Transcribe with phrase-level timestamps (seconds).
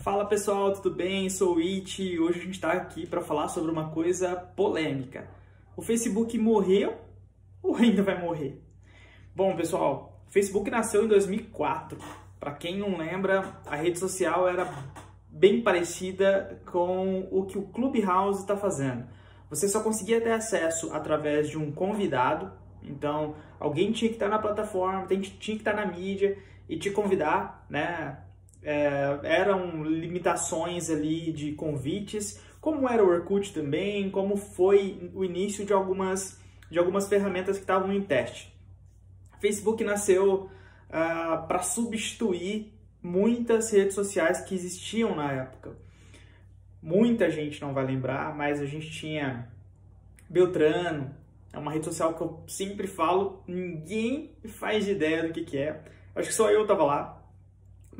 [0.00, 1.28] Fala pessoal, tudo bem?
[1.28, 5.28] Sou o It e hoje a gente está aqui para falar sobre uma coisa polêmica.
[5.76, 6.96] O Facebook morreu
[7.62, 8.62] ou ainda vai morrer?
[9.36, 11.98] Bom, pessoal, o Facebook nasceu em 2004.
[12.38, 14.72] Para quem não lembra, a rede social era
[15.28, 19.04] bem parecida com o que o Clubhouse está fazendo.
[19.50, 22.50] Você só conseguia ter acesso através de um convidado,
[22.82, 27.66] então alguém tinha que estar na plataforma, tinha que estar na mídia e te convidar,
[27.68, 28.29] né?
[28.62, 35.64] É, eram limitações ali de convites, como era o Orkut também, como foi o início
[35.64, 36.38] de algumas,
[36.70, 38.54] de algumas ferramentas que estavam em teste.
[39.40, 40.50] Facebook nasceu uh,
[40.90, 45.72] ah, para substituir muitas redes sociais que existiam na época.
[46.82, 49.48] Muita gente não vai lembrar, mas a gente tinha
[50.28, 51.14] Beltrano,
[51.52, 55.82] é uma rede social que eu sempre falo, ninguém faz ideia do que, que é.
[56.14, 57.19] Acho que só eu tava lá,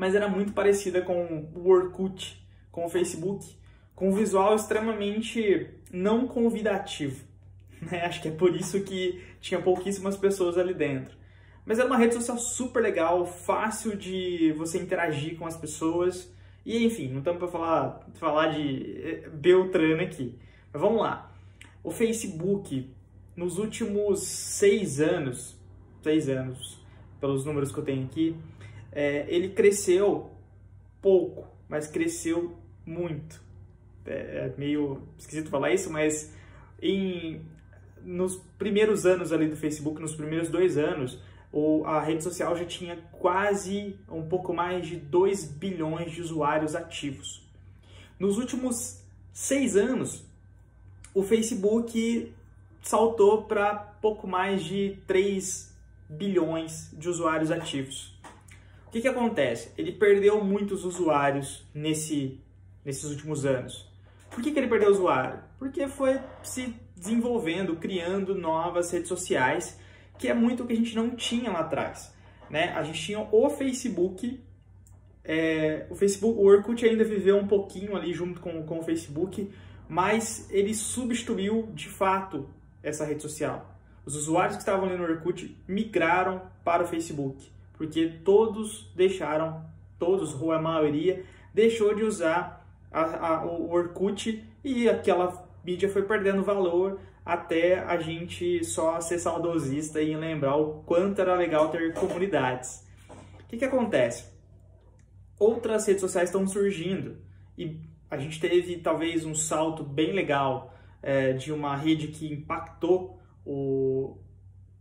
[0.00, 3.54] mas era muito parecida com o Orkut, com o Facebook,
[3.94, 7.28] com um visual extremamente não convidativo.
[7.82, 8.04] Né?
[8.04, 11.16] Acho que é por isso que tinha pouquíssimas pessoas ali dentro.
[11.64, 16.30] Mas era uma rede social super legal, fácil de você interagir com as pessoas.
[16.64, 20.38] E enfim, não estamos para falar, falar de eh, Beltrano aqui.
[20.70, 21.32] Mas vamos lá.
[21.82, 22.90] O Facebook,
[23.34, 25.56] nos últimos seis anos,
[26.02, 26.78] seis anos,
[27.18, 28.36] pelos números que eu tenho aqui,
[28.92, 30.30] é, ele cresceu
[31.00, 33.42] pouco, mas cresceu muito.
[34.04, 36.34] É, é meio esquisito falar isso, mas
[36.82, 37.40] em,
[38.02, 41.20] nos primeiros anos ali do Facebook, nos primeiros dois anos,
[41.52, 46.74] o, a rede social já tinha quase um pouco mais de 2 bilhões de usuários
[46.74, 47.42] ativos.
[48.18, 50.24] Nos últimos seis anos,
[51.14, 52.32] o Facebook
[52.82, 55.74] saltou para pouco mais de 3
[56.08, 58.18] bilhões de usuários ativos.
[58.90, 59.70] O que, que acontece?
[59.78, 62.40] Ele perdeu muitos usuários nesse,
[62.84, 63.88] nesses últimos anos.
[64.28, 65.38] Por que, que ele perdeu usuário?
[65.60, 69.78] Porque foi se desenvolvendo, criando novas redes sociais
[70.18, 72.12] que é muito o que a gente não tinha lá atrás.
[72.50, 72.72] Né?
[72.72, 74.42] A gente tinha o Facebook,
[75.22, 79.48] é, o Facebook, o Orkut ainda viveu um pouquinho ali junto com, com o Facebook,
[79.88, 82.50] mas ele substituiu de fato
[82.82, 83.72] essa rede social.
[84.04, 89.64] Os usuários que estavam ali no Orkut migraram para o Facebook, porque todos deixaram,
[89.98, 91.24] todos, ou a maioria,
[91.54, 97.98] deixou de usar a, a, o Orkut e aquela mídia foi perdendo valor até a
[97.98, 102.86] gente só ser saudosista e lembrar o quanto era legal ter comunidades.
[103.44, 104.30] O que, que acontece?
[105.38, 107.16] Outras redes sociais estão surgindo
[107.56, 107.80] e
[108.10, 114.18] a gente teve talvez um salto bem legal é, de uma rede que impactou o,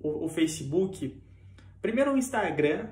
[0.01, 1.28] o, o Facebook.
[1.81, 2.87] Primeiro o Instagram,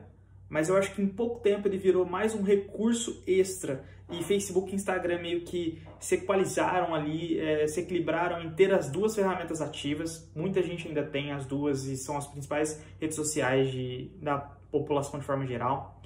[0.49, 4.71] mas eu acho que em pouco tempo ele virou mais um recurso extra e Facebook
[4.71, 9.61] e Instagram meio que se equalizaram ali, é, se equilibraram em ter as duas ferramentas
[9.61, 10.31] ativas.
[10.33, 14.37] Muita gente ainda tem as duas e são as principais redes sociais de, da
[14.71, 16.01] população de forma geral.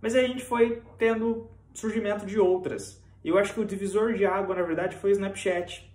[0.00, 3.02] Mas aí a gente foi tendo surgimento de outras.
[3.22, 5.92] Eu acho que o divisor de água, na verdade, foi o Snapchat.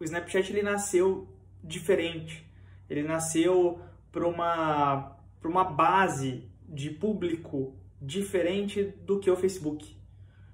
[0.00, 1.28] O Snapchat ele nasceu
[1.62, 2.44] diferente.
[2.88, 3.78] Ele nasceu
[4.10, 5.13] para uma,
[5.50, 9.96] uma base de público diferente do que o Facebook.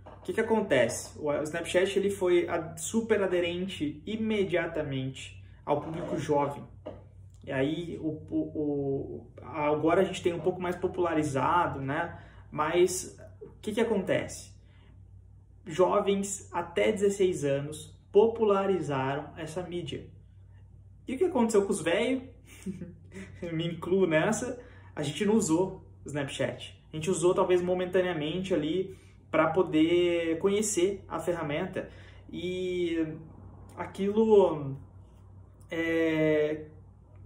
[0.04, 1.18] O que, que acontece?
[1.18, 2.46] O Snapchat ele foi
[2.76, 6.62] super aderente imediatamente ao público jovem.
[7.44, 12.18] E aí, o, o, o, agora a gente tem um pouco mais popularizado, né?
[12.50, 14.52] Mas o que, que acontece?
[15.64, 20.06] Jovens até 16 anos popularizaram essa mídia.
[21.08, 22.22] E o que aconteceu com os velhos?
[23.52, 24.60] Me incluo nessa.
[25.00, 26.78] A gente não usou o Snapchat.
[26.92, 28.94] A gente usou talvez momentaneamente ali
[29.30, 31.88] para poder conhecer a ferramenta
[32.30, 33.06] e
[33.78, 34.76] aquilo
[35.70, 36.66] é,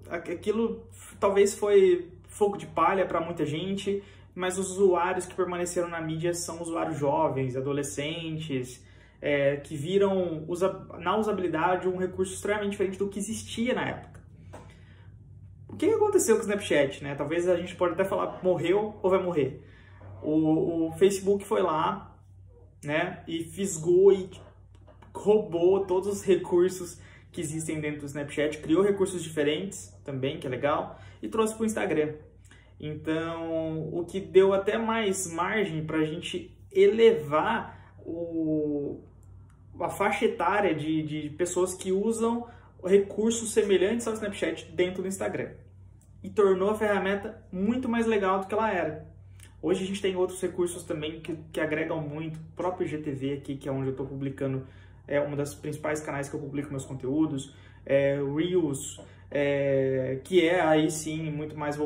[0.08, 0.86] aquilo
[1.18, 4.04] talvez foi fogo de palha para muita gente,
[4.36, 8.84] mas os usuários que permaneceram na mídia são usuários jovens, adolescentes,
[9.20, 14.13] é, que viram usa, na usabilidade um recurso extremamente diferente do que existia na época.
[15.74, 17.02] O que aconteceu com o Snapchat?
[17.02, 17.14] Né?
[17.14, 19.62] Talvez a gente pode até falar morreu ou vai morrer
[20.24, 22.16] o, o Facebook foi lá,
[22.82, 24.30] né, e fisgou e
[25.14, 26.98] roubou todos os recursos
[27.30, 31.62] que existem dentro do Snapchat, criou recursos diferentes também, que é legal, e trouxe para
[31.62, 32.14] o Instagram.
[32.80, 39.00] Então, o que deu até mais margem para a gente elevar o,
[39.80, 42.46] a faixa etária de, de pessoas que usam
[42.84, 45.52] recursos semelhantes ao Snapchat dentro do Instagram.
[46.24, 49.06] E tornou a ferramenta muito mais legal do que ela era.
[49.60, 53.56] Hoje a gente tem outros recursos também que, que agregam muito, o próprio GTV aqui,
[53.56, 54.66] que é onde eu estou publicando,
[55.06, 57.54] é um dos principais canais que eu publico meus conteúdos,
[57.84, 59.00] é, Reels,
[59.30, 61.78] é, que é aí sim muito mais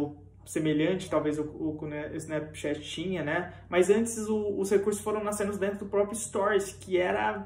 [0.47, 3.53] semelhante, talvez o, o, o, Snapchat tinha, né?
[3.69, 7.45] Mas antes o, os recursos foram nascendo dentro do próprio Stories, que era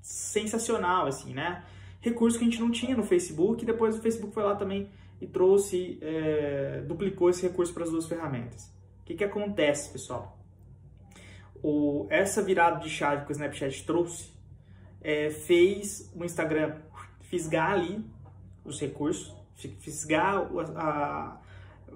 [0.00, 1.62] sensacional, assim, né?
[2.00, 4.88] Recurso que a gente não tinha no Facebook, e depois o Facebook foi lá também
[5.20, 8.70] e trouxe, é, duplicou esse recurso para as duas ferramentas
[9.10, 10.38] que, que acontece, pessoal?
[11.62, 14.32] O, essa virada de chave que o Snapchat trouxe
[15.00, 16.76] é, fez o Instagram
[17.20, 18.04] fisgar ali
[18.64, 19.34] os recursos,
[19.80, 21.40] fisgar a, a,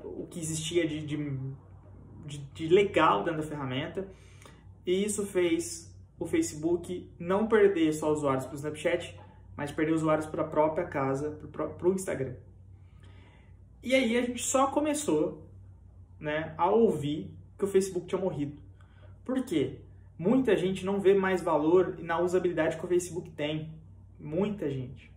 [0.03, 4.09] o que existia de, de, de legal dentro da ferramenta.
[4.85, 9.19] E isso fez o Facebook não perder só usuários para o Snapchat,
[9.57, 12.35] mas perder usuários para a própria casa, para o Instagram.
[13.85, 15.47] E aí a gente só começou
[16.19, 18.57] né, a ouvir que o Facebook tinha morrido.
[19.27, 19.81] Por quê?
[20.19, 23.71] Muita gente não vê mais valor na usabilidade que o Facebook tem.
[24.19, 25.13] Muita gente.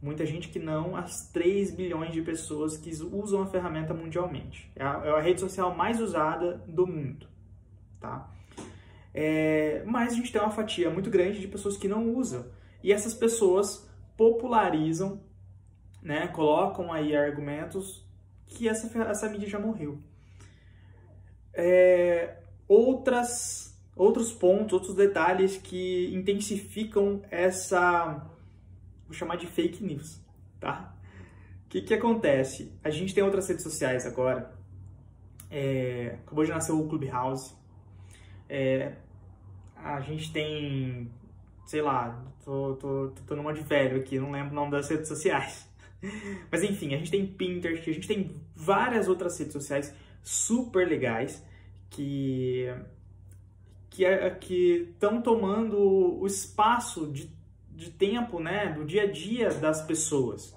[0.00, 4.70] Muita gente que não as 3 bilhões de pessoas que usam a ferramenta mundialmente.
[4.76, 7.26] É a, é a rede social mais usada do mundo.
[7.98, 8.30] Tá?
[9.12, 12.46] É, mas a gente tem uma fatia muito grande de pessoas que não usam.
[12.84, 15.20] E essas pessoas popularizam,
[16.06, 18.06] né, colocam aí argumentos
[18.46, 19.98] que essa, essa mídia já morreu
[21.56, 22.36] é,
[22.68, 28.22] outras, outros pontos, outros detalhes que intensificam essa,
[29.06, 30.20] vou chamar de fake news,
[30.60, 30.94] tá?
[31.64, 32.72] O que, que acontece?
[32.84, 34.54] A gente tem outras redes sociais agora,
[35.50, 37.54] é, acabou de nascer o Clubhouse,
[38.48, 38.92] é,
[39.74, 41.10] a gente tem,
[41.66, 45.08] sei lá, tô, tô, tô numa de velho aqui, não lembro o nome das redes
[45.08, 45.65] sociais.
[46.50, 51.44] Mas enfim, a gente tem Pinterest, a gente tem várias outras redes sociais super legais
[51.90, 52.68] que
[53.90, 55.78] que é, estão tomando
[56.20, 57.30] o espaço de,
[57.70, 60.54] de tempo, né, do dia a dia das pessoas.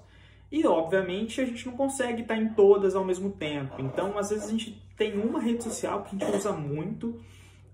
[0.52, 3.80] E obviamente a gente não consegue estar em todas ao mesmo tempo.
[3.80, 7.18] Então, às vezes a gente tem uma rede social que a gente usa muito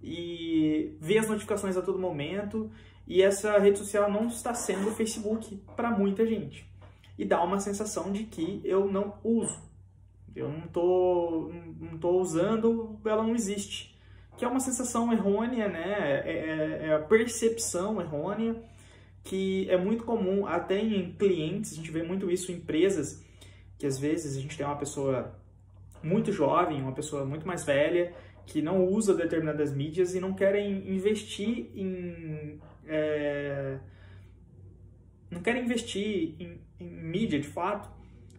[0.00, 2.70] e vê as notificações a todo momento,
[3.06, 6.64] e essa rede social não está sendo o Facebook para muita gente.
[7.18, 9.58] E dá uma sensação de que eu não uso.
[10.34, 13.96] Eu não tô, não tô usando, ela não existe.
[14.36, 16.22] Que é uma sensação errônea, né?
[16.24, 18.62] É, é, é a percepção errônea,
[19.24, 23.24] que é muito comum até em clientes, a gente vê muito isso em empresas,
[23.78, 25.34] que às vezes a gente tem uma pessoa
[26.02, 28.12] muito jovem, uma pessoa muito mais velha,
[28.46, 32.60] que não usa determinadas mídias e não querem investir em.
[32.86, 33.78] É,
[35.36, 37.88] não querem investir em, em mídia de fato,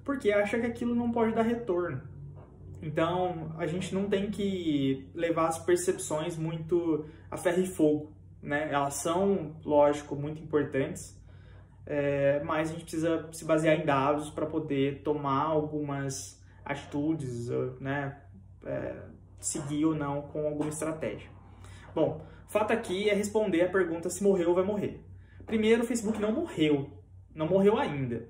[0.03, 2.01] porque acha que aquilo não pode dar retorno.
[2.81, 8.69] Então, a gente não tem que levar as percepções muito a ferro e fogo, né?
[8.71, 11.19] Elas são, lógico, muito importantes,
[11.85, 17.49] é, mas a gente precisa se basear em dados para poder tomar algumas atitudes,
[17.79, 18.21] né?
[18.65, 18.95] É,
[19.39, 21.29] seguir ou não com alguma estratégia.
[21.93, 25.06] Bom, fato aqui é responder a pergunta se morreu ou vai morrer.
[25.47, 26.91] Primeiro, o Facebook não morreu,
[27.33, 28.27] não morreu ainda.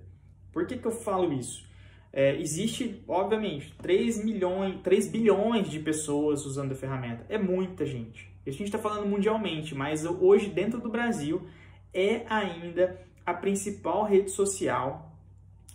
[0.53, 1.65] Por que, que eu falo isso?
[2.13, 7.25] É, existe, obviamente, 3 milhões, 3 bilhões de pessoas usando a ferramenta.
[7.27, 8.31] É muita gente.
[8.45, 11.47] A gente está falando mundialmente, mas hoje dentro do Brasil
[11.91, 15.11] é ainda a principal rede social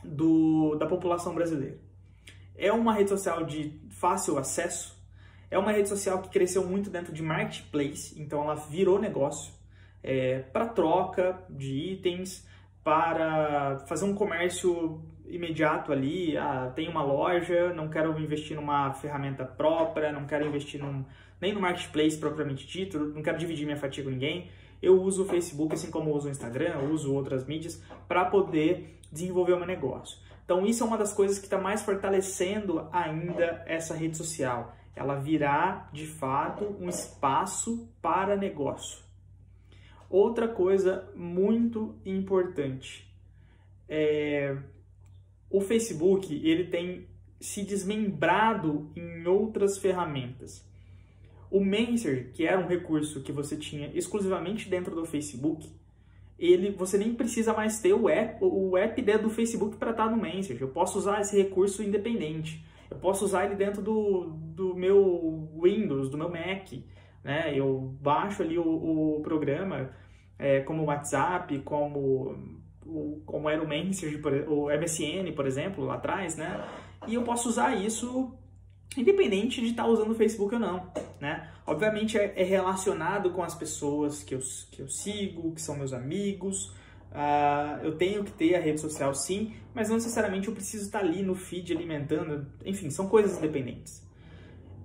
[0.05, 1.79] do, da população brasileira.
[2.55, 4.97] É uma rede social de fácil acesso,
[5.51, 9.53] é uma rede social que cresceu muito dentro de marketplace, então ela virou negócio
[10.03, 12.47] é, para troca de itens,
[12.83, 19.45] para fazer um comércio imediato ali, ah, tem uma loja, não quero investir numa ferramenta
[19.45, 21.05] própria, não quero investir num,
[21.41, 24.51] nem no marketplace propriamente dito, não quero dividir minha fatia com ninguém.
[24.83, 29.53] Eu uso o Facebook, assim como uso o Instagram, uso outras mídias, para poder desenvolver
[29.53, 30.19] o meu negócio.
[30.45, 34.75] Então, isso é uma das coisas que está mais fortalecendo ainda essa rede social.
[34.95, 39.03] Ela virá, de fato, um espaço para negócio.
[40.13, 43.11] Outra coisa muito importante
[43.89, 44.55] é
[45.49, 47.07] o Facebook ele tem
[47.41, 50.63] se desmembrado em outras ferramentas.
[51.51, 55.67] O Messenger, que era um recurso que você tinha exclusivamente dentro do Facebook,
[56.39, 60.19] ele você nem precisa mais ter o app, o app do Facebook para estar no
[60.19, 60.61] Messenger.
[60.61, 62.63] Eu posso usar esse recurso independente.
[62.91, 66.71] Eu posso usar ele dentro do, do meu Windows, do meu Mac.
[67.23, 67.57] Né?
[67.57, 69.91] Eu baixo ali o, o programa
[70.39, 72.37] é, como WhatsApp, como
[72.85, 76.65] o, como era o Messenger, o MSN, por exemplo, lá atrás, né?
[77.07, 78.33] E eu posso usar isso
[78.97, 81.49] independente de estar tá usando o Facebook ou não, né?
[81.67, 85.93] Obviamente é, é, relacionado com as pessoas que eu, que eu sigo, que são meus
[85.93, 86.75] amigos.
[87.13, 91.01] Uh, eu tenho que ter a rede social sim, mas não necessariamente eu preciso estar
[91.01, 92.47] ali no feed alimentando.
[92.65, 94.03] Enfim, são coisas independentes.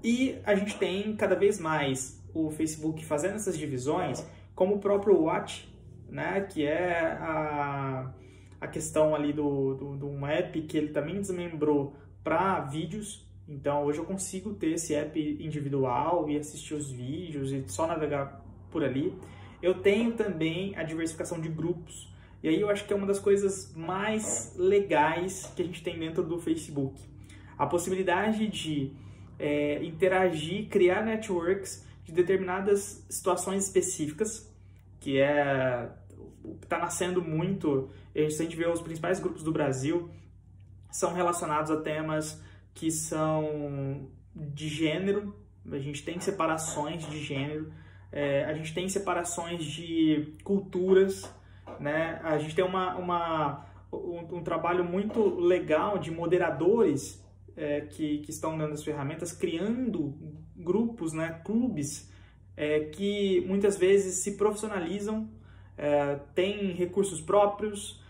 [0.03, 5.21] E a gente tem cada vez mais o Facebook fazendo essas divisões, como o próprio
[5.21, 5.67] Watch,
[6.09, 6.41] né?
[6.41, 8.13] Que é a,
[8.59, 13.85] a questão ali do, do, do um app que ele também desmembrou para vídeos então
[13.85, 18.83] hoje eu consigo ter esse app individual e assistir os vídeos e só navegar por
[18.83, 19.13] ali.
[19.61, 22.13] Eu tenho também a diversificação de grupos.
[22.43, 25.97] E aí eu acho que é uma das coisas mais legais que a gente tem
[25.97, 27.01] dentro do Facebook.
[27.57, 28.91] A possibilidade de
[29.39, 34.49] é, interagir, criar networks de determinadas situações específicas,
[34.99, 35.91] que é
[36.61, 37.89] está nascendo muito.
[38.15, 40.09] A gente vê os principais grupos do Brasil
[40.89, 42.41] são relacionados a temas
[42.73, 45.35] que são de gênero,
[45.69, 47.71] a gente tem separações de gênero,
[48.11, 51.29] é, a gente tem separações de culturas,
[51.79, 52.21] né?
[52.23, 57.21] a gente tem uma, uma um, um, trabalho muito legal de moderadores
[57.57, 60.13] é, que, que estão dando as ferramentas, criando
[60.55, 61.41] grupos, né?
[61.43, 62.09] clubes,
[62.55, 65.27] é, que muitas vezes se profissionalizam,
[65.75, 68.01] é, têm recursos próprios,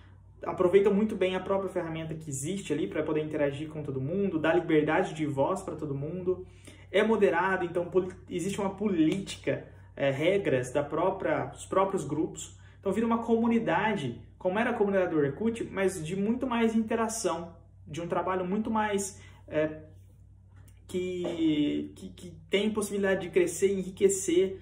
[0.44, 4.38] aproveitam muito bem a própria ferramenta que existe ali para poder interagir com todo mundo,
[4.38, 6.46] dá liberdade de voz para todo mundo,
[6.92, 7.90] é moderado, então
[8.30, 14.60] existe uma política, é, regras da própria, dos próprios grupos, então vira uma comunidade, como
[14.60, 19.20] era a comunidade do Orkut, mas de muito mais interação, de um trabalho muito mais
[19.48, 19.82] é,
[20.88, 24.60] que, que, que tem possibilidade de crescer, enriquecer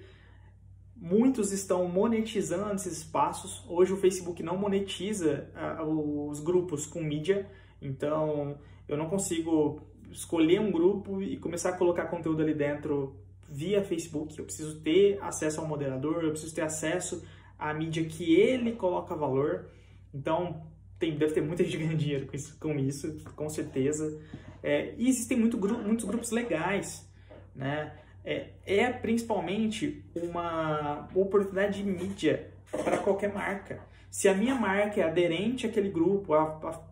[0.98, 3.62] Muitos estão monetizando esses espaços.
[3.68, 5.46] Hoje o Facebook não monetiza
[5.86, 7.46] os grupos com mídia,
[7.82, 13.14] então eu não consigo escolher um grupo e começar a colocar conteúdo ali dentro
[13.46, 14.38] via Facebook.
[14.38, 17.22] Eu preciso ter acesso ao moderador, eu preciso ter acesso
[17.58, 19.66] à mídia que ele coloca valor.
[20.14, 20.62] Então
[20.98, 24.20] tem, deve ter muita gente ganhando dinheiro com isso, com, isso, com certeza.
[24.62, 27.08] É, e existem muito, muitos grupos legais,
[27.54, 27.92] né?
[28.26, 32.50] é, é principalmente uma oportunidade de mídia
[32.84, 33.78] para qualquer marca.
[34.10, 36.42] Se a minha marca é aderente àquele grupo, a,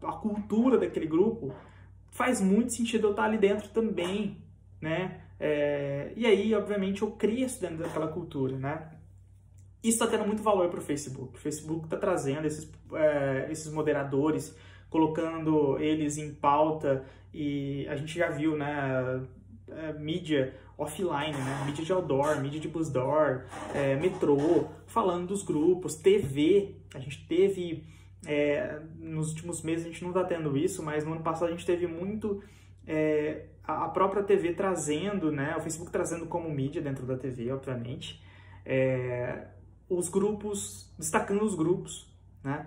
[0.02, 1.52] a, cultura daquele grupo,
[2.10, 4.38] faz muito sentido eu estar ali dentro também,
[4.80, 5.22] né?
[5.40, 8.90] É, e aí, obviamente, eu cresço dentro daquela cultura, né?
[9.84, 11.36] Isso está tendo muito valor para o Facebook.
[11.36, 14.56] O Facebook está trazendo esses, é, esses moderadores,
[14.88, 19.22] colocando eles em pauta e a gente já viu, né?
[19.68, 21.64] É, mídia offline, né?
[21.66, 23.42] Mídia de outdoor, mídia de busdoor,
[23.74, 26.76] é, metrô, falando dos grupos, TV.
[26.94, 27.84] A gente teve,
[28.26, 31.50] é, nos últimos meses a gente não está tendo isso, mas no ano passado a
[31.50, 32.42] gente teve muito
[32.86, 35.54] é, a própria TV trazendo, né?
[35.58, 38.22] O Facebook trazendo como mídia dentro da TV, obviamente.
[39.88, 42.12] Os grupos, destacando os grupos,
[42.42, 42.66] né?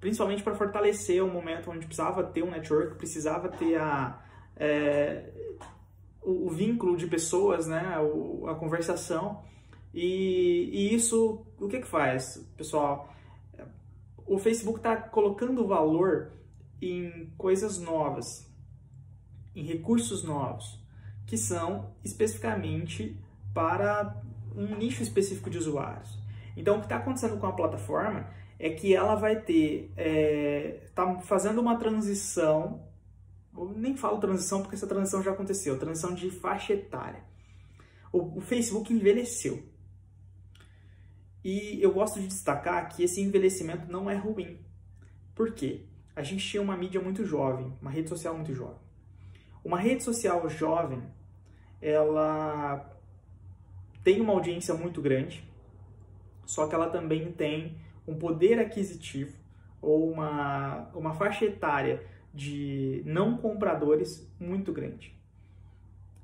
[0.00, 4.22] Principalmente para fortalecer o momento onde precisava ter um network, precisava ter a...
[4.56, 5.32] É,
[6.22, 9.42] o, o vínculo de pessoas, né, o, a conversação.
[9.92, 13.12] E, e, isso, o que que faz, pessoal?
[14.26, 16.32] O Facebook está colocando valor
[16.80, 18.50] em coisas novas,
[19.54, 20.80] em recursos novos,
[21.26, 23.16] que são especificamente
[23.52, 24.22] para
[24.56, 26.18] um nicho específico de usuários.
[26.56, 28.28] Então, o que está acontecendo com a plataforma
[28.58, 32.80] é que ela vai ter, está é, tá fazendo uma transição
[33.56, 37.22] eu nem falo transição porque essa transição já aconteceu, transição de faixa etária.
[38.10, 39.62] O, o Facebook envelheceu.
[41.44, 44.58] E eu gosto de destacar que esse envelhecimento não é ruim.
[45.34, 45.86] Por quê?
[46.14, 48.80] A gente tinha uma mídia muito jovem, uma rede social muito jovem.
[49.64, 51.02] Uma rede social jovem,
[51.80, 52.90] ela
[54.04, 55.48] tem uma audiência muito grande,
[56.44, 59.36] só que ela também tem um poder aquisitivo
[59.80, 65.14] ou uma, uma faixa etária de não compradores muito grande.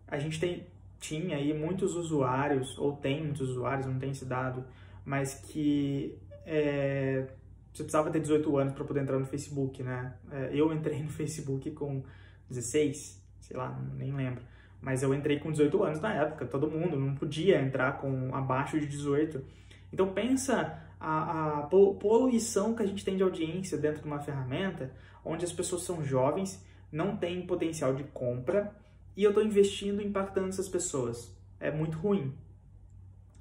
[0.06, 0.66] A gente tem,
[0.98, 4.64] tinha aí muitos usuários, ou tem muitos usuários, não tem esse dado,
[5.04, 7.26] mas que é,
[7.72, 10.14] você precisava ter 18 anos para poder entrar no Facebook, né?
[10.30, 12.02] É, eu entrei no Facebook com
[12.48, 14.42] 16, sei lá, nem lembro.
[14.80, 18.78] Mas eu entrei com 18 anos na época, todo mundo não podia entrar com abaixo
[18.80, 19.44] de 18.
[19.92, 24.92] Então pensa a, a poluição que a gente tem de audiência dentro de uma ferramenta
[25.24, 28.74] onde as pessoas são jovens, não têm potencial de compra
[29.16, 31.36] e eu estou investindo impactando essas pessoas.
[31.60, 32.32] É muito ruim.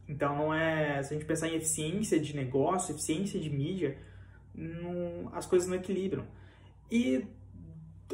[0.07, 1.01] Então não é.
[1.03, 3.97] Se a gente pensar em eficiência de negócio, eficiência de mídia,
[4.53, 6.25] não, as coisas não equilibram.
[6.89, 7.25] E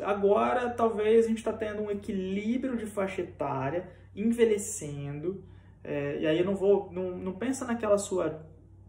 [0.02, 5.44] agora talvez a gente está tendo um equilíbrio de faixa etária, envelhecendo,
[5.84, 8.46] é, e aí eu não vou, não, não pensa naquela sua,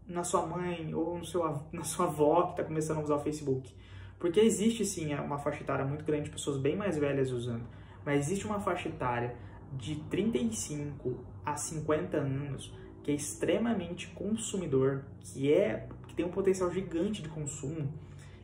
[0.07, 3.19] na sua mãe ou no seu, na sua avó que está começando a usar o
[3.19, 3.73] Facebook.
[4.17, 7.65] Porque existe sim uma faixa etária muito grande de pessoas bem mais velhas usando,
[8.05, 9.35] mas existe uma faixa etária
[9.73, 12.73] de 35 a 50 anos
[13.03, 17.93] que é extremamente consumidor, que é que tem um potencial gigante de consumo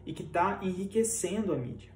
[0.06, 1.91] e que está enriquecendo a mídia.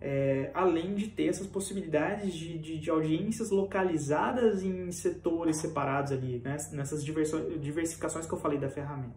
[0.00, 6.38] É, além de ter essas possibilidades de, de, de, audiências localizadas em setores separados ali,
[6.38, 6.56] né?
[6.72, 9.14] nessas diversificações que eu falei da ferramenta.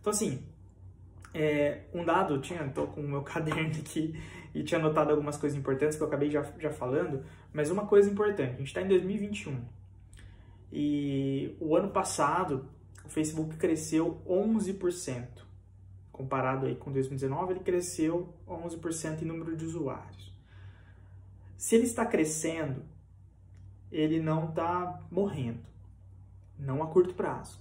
[0.00, 0.42] Então, assim,
[1.34, 4.18] é, um dado, tinha, tô com o meu caderno aqui
[4.54, 7.22] e tinha anotado algumas coisas importantes que eu acabei já, já falando,
[7.52, 9.60] mas uma coisa importante, a gente está em 2021
[10.72, 12.66] e o ano passado
[13.04, 15.41] o Facebook cresceu 11%
[16.22, 20.32] comparado aí com 2019, ele cresceu 11% em número de usuários.
[21.56, 22.82] Se ele está crescendo,
[23.90, 25.60] ele não está morrendo,
[26.58, 27.60] não a curto prazo.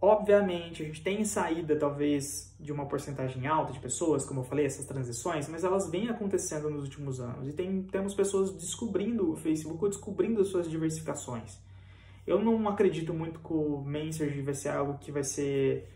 [0.00, 4.66] Obviamente, a gente tem saída talvez de uma porcentagem alta de pessoas, como eu falei,
[4.66, 9.36] essas transições, mas elas vêm acontecendo nos últimos anos e tem, temos pessoas descobrindo o
[9.36, 11.56] Facebook ou descobrindo as suas diversificações.
[12.26, 15.88] Eu não acredito muito que o Messenger vai ser algo que vai ser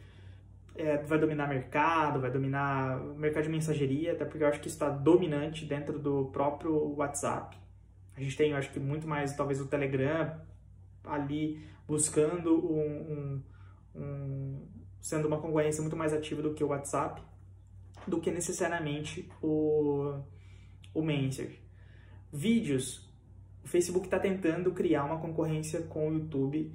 [0.76, 4.68] é, vai dominar mercado, vai dominar o mercado de mensageria, até porque eu acho que
[4.68, 7.56] está dominante dentro do próprio WhatsApp.
[8.16, 10.40] A gente tem, eu acho que muito mais, talvez, o Telegram
[11.04, 13.42] ali buscando um,
[13.94, 14.68] um, um
[15.00, 17.22] sendo uma concorrência muito mais ativa do que o WhatsApp,
[18.06, 20.20] do que necessariamente o,
[20.92, 21.52] o Messenger.
[22.32, 23.08] Vídeos,
[23.64, 26.72] o Facebook está tentando criar uma concorrência com o YouTube,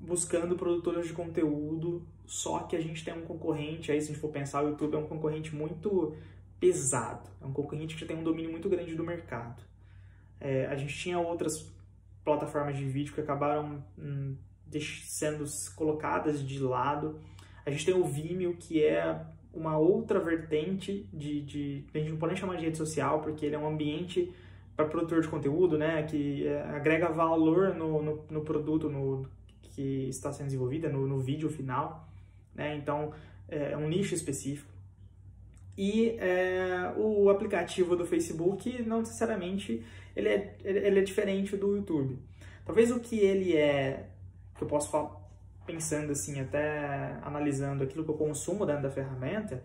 [0.00, 4.20] buscando produtores de conteúdo só que a gente tem um concorrente, aí se a gente
[4.20, 6.14] for pensar, o YouTube é um concorrente muito
[6.60, 9.62] pesado, é um concorrente que já tem um domínio muito grande do mercado.
[10.38, 11.72] É, a gente tinha outras
[12.22, 14.36] plataformas de vídeo que acabaram hum,
[15.06, 17.18] sendo colocadas de lado.
[17.64, 22.18] A gente tem o Vimeo, que é uma outra vertente de, de, A gente não
[22.18, 24.30] pode chamar de rede social, porque ele é um ambiente
[24.76, 26.02] para produtor de conteúdo, né?
[26.02, 29.26] Que é, agrega valor no, no, no, produto no,
[29.62, 32.06] que está sendo desenvolvido, no, no vídeo final
[32.58, 32.76] né?
[32.76, 33.14] Então,
[33.48, 34.70] é um nicho específico.
[35.76, 42.18] E é, o aplicativo do Facebook, não necessariamente, ele é, ele é diferente do YouTube.
[42.66, 44.08] Talvez o que ele é,
[44.56, 45.16] que eu posso falar,
[45.64, 49.62] pensando assim, até analisando aquilo que eu consumo dentro da ferramenta,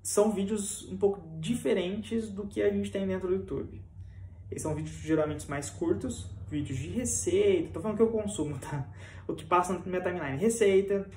[0.00, 3.82] são vídeos um pouco diferentes do que a gente tem dentro do YouTube.
[4.50, 8.86] Eles são vídeos geralmente mais curtos, vídeos de receita, tô falando que eu consumo, tá?
[9.26, 11.08] O que passa na minha timeline, receita,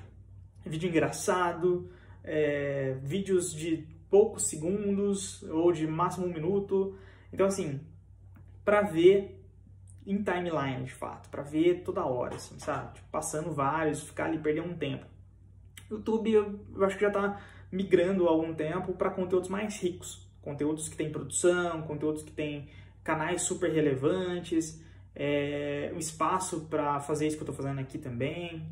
[0.70, 1.90] vídeo engraçado,
[2.24, 6.98] é, vídeos de poucos segundos ou de máximo um minuto.
[7.32, 7.82] Então, assim,
[8.64, 9.42] para ver
[10.06, 12.96] em timeline, de fato, para ver toda hora, assim, sabe?
[12.96, 15.06] Tipo, passando vários, ficar ali, perder um tempo.
[15.90, 20.28] YouTube, eu, acho que já está migrando há algum tempo para conteúdos mais ricos.
[20.42, 22.70] Conteúdos que têm produção, conteúdos que têm
[23.04, 24.82] canais super relevantes,
[25.16, 28.68] é, um espaço para fazer isso que eu estou fazendo aqui também.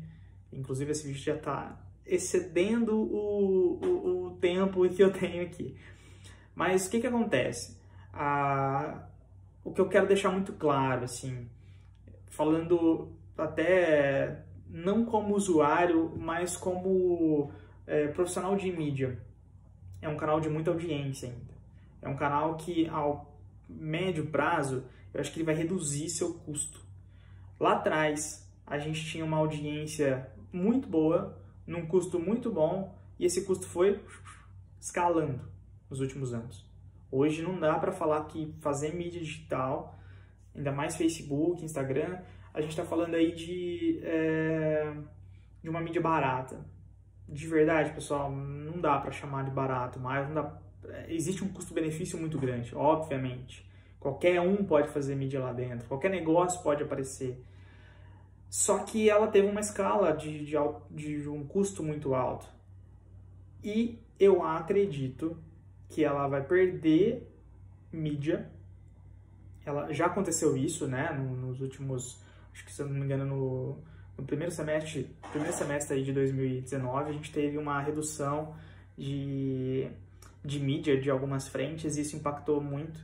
[0.52, 5.76] Inclusive, esse vídeo já está excedendo o, o, o, tempo que eu tenho aqui.
[6.54, 7.78] Mas o que, que acontece?
[8.12, 9.06] Ah,
[9.64, 11.48] o que eu quero deixar muito claro, assim,
[12.28, 17.50] falando até não como usuário, mas como
[17.86, 19.18] é, profissional de mídia.
[20.02, 21.54] É um canal de muita audiência ainda.
[22.02, 23.34] É um canal que, ao
[23.68, 26.80] médio prazo, eu acho que ele vai reduzir seu custo.
[27.58, 33.44] Lá atrás, a gente tinha uma audiência muito boa, num custo muito bom e esse
[33.44, 34.00] custo foi
[34.80, 35.40] escalando
[35.88, 36.64] nos últimos anos.
[37.10, 39.98] Hoje não dá para falar que fazer mídia digital,
[40.54, 42.18] ainda mais Facebook, Instagram,
[42.52, 44.92] a gente está falando aí de, é,
[45.62, 46.64] de uma mídia barata.
[47.28, 50.58] De verdade, pessoal, não dá para chamar de barato, mas dá,
[51.08, 53.68] existe um custo-benefício muito grande, obviamente.
[53.98, 57.42] Qualquer um pode fazer mídia lá dentro, qualquer negócio pode aparecer.
[58.54, 60.54] Só que ela teve uma escala de, de,
[60.92, 62.46] de um custo muito alto.
[63.64, 65.36] E eu acredito
[65.88, 67.28] que ela vai perder
[67.92, 68.48] mídia.
[69.66, 71.10] Ela, já aconteceu isso, né?
[71.10, 73.78] Nos últimos, acho que se eu não me engano, no,
[74.16, 78.54] no primeiro semestre, primeiro semestre de 2019, a gente teve uma redução
[78.96, 79.88] de,
[80.44, 83.00] de mídia de algumas frentes e isso impactou muito.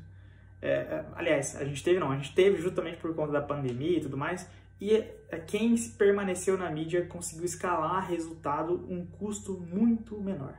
[0.63, 3.99] É, é aliás, a gente teve não, a gente teve justamente por conta da pandemia
[3.99, 4.49] e tudo mais,
[4.81, 5.05] e
[5.47, 10.55] quem permaneceu na mídia conseguiu escalar resultado um custo muito menor.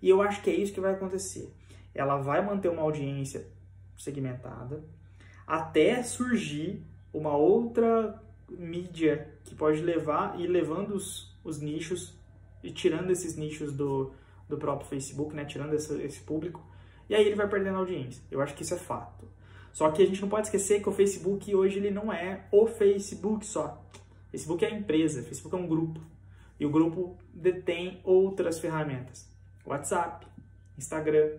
[0.00, 1.52] E eu acho que é isso que vai acontecer.
[1.94, 3.46] ela vai manter uma audiência
[3.96, 4.84] segmentada
[5.46, 12.14] até surgir uma outra mídia que pode levar e levando os, os nichos
[12.62, 14.12] e tirando esses nichos do,
[14.48, 15.44] do próprio Facebook, né?
[15.44, 16.64] Tirando esse público.
[17.08, 18.22] E aí ele vai perdendo audiência.
[18.30, 19.28] Eu acho que isso é fato.
[19.74, 22.64] Só que a gente não pode esquecer que o Facebook hoje ele não é o
[22.64, 23.84] Facebook só.
[24.30, 26.00] Facebook é a empresa, Facebook é um grupo.
[26.60, 29.28] E o grupo detém outras ferramentas.
[29.66, 30.26] WhatsApp,
[30.78, 31.38] Instagram.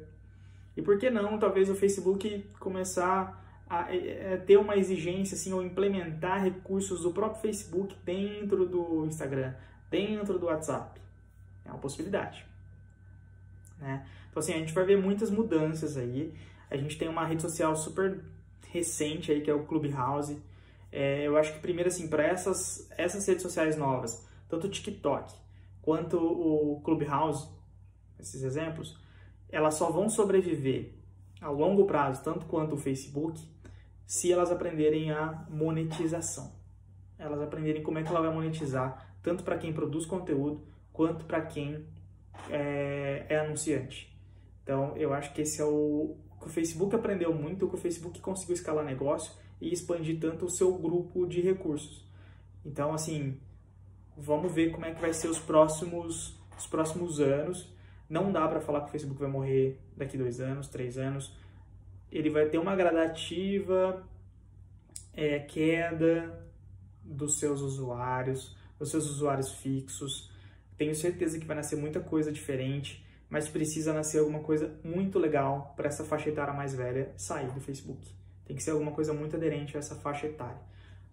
[0.75, 5.53] E por que não, talvez, o Facebook começar a, é, é, ter uma exigência assim,
[5.53, 9.53] ou implementar recursos do próprio Facebook dentro do Instagram,
[9.89, 10.99] dentro do WhatsApp.
[11.63, 12.45] É uma possibilidade.
[13.79, 14.05] Né?
[14.29, 16.33] Então, assim, a gente vai ver muitas mudanças aí.
[16.75, 18.23] A gente tem uma rede social super
[18.69, 20.41] recente aí, que é o Clubhouse.
[20.91, 25.33] É, eu acho que primeiro, assim, para essas, essas redes sociais novas, tanto o TikTok
[25.81, 27.47] quanto o Clubhouse,
[28.19, 28.97] esses exemplos,
[29.49, 30.93] elas só vão sobreviver
[31.39, 33.39] a longo prazo, tanto quanto o Facebook,
[34.05, 36.51] se elas aprenderem a monetização.
[37.19, 41.41] Elas aprenderem como é que ela vai monetizar, tanto para quem produz conteúdo, quanto para
[41.41, 41.85] quem
[42.49, 44.13] é, é, anunciante.
[44.63, 48.21] Então, eu acho que esse é o que o Facebook aprendeu muito, que o Facebook
[48.21, 52.05] conseguiu escalar negócio e expandir tanto o seu grupo de recursos.
[52.63, 53.39] Então, assim,
[54.15, 57.67] vamos ver como é que vai ser os próximos, os próximos anos.
[58.07, 61.33] Não dá para falar que o Facebook vai morrer daqui dois anos, três anos
[62.11, 64.07] ele vai ter uma gradativa
[65.13, 66.47] é, queda
[67.03, 70.31] dos seus usuários, dos seus usuários fixos.
[70.77, 75.73] Tenho certeza que vai nascer muita coisa diferente, mas precisa nascer alguma coisa muito legal
[75.75, 78.07] para essa faixa etária mais velha sair do Facebook.
[78.45, 80.61] Tem que ser alguma coisa muito aderente a essa faixa etária.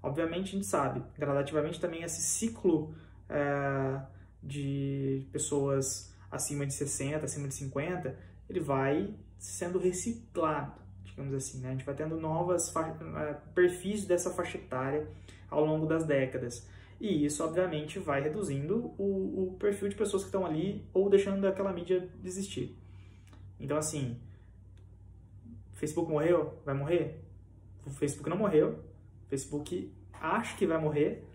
[0.02, 2.94] Obviamente, a gente sabe, gradativamente também esse ciclo
[3.28, 4.00] é,
[4.42, 8.16] de pessoas acima de 60, acima de 50,
[8.48, 11.68] ele vai sendo reciclado digamos assim, né?
[11.68, 15.06] A gente vai tendo novas eh, perfis dessa faixa etária
[15.50, 16.66] ao longo das décadas.
[17.02, 21.44] E isso, obviamente, vai reduzindo o, o perfil de pessoas que estão ali ou deixando
[21.48, 22.78] aquela mídia existir.
[23.58, 24.20] Então, assim,
[25.72, 26.60] Facebook morreu?
[26.64, 27.20] Vai morrer?
[27.84, 28.84] O Facebook não morreu.
[29.26, 31.26] Facebook acha que vai morrer.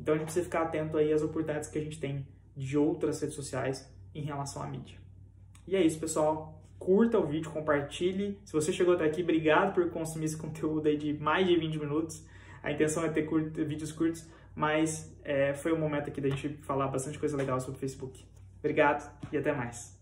[0.00, 3.20] Então, a gente precisa ficar atento aí às oportunidades que a gente tem de outras
[3.20, 4.98] redes sociais em relação à mídia.
[5.68, 8.36] E é isso, pessoal curta o vídeo, compartilhe.
[8.44, 11.78] Se você chegou até aqui, obrigado por consumir esse conteúdo aí de mais de 20
[11.78, 12.26] minutos.
[12.60, 13.24] A intenção é ter
[13.64, 17.76] vídeos curtos, mas é, foi o momento aqui da gente falar bastante coisa legal sobre
[17.76, 18.24] o Facebook.
[18.58, 20.01] Obrigado e até mais.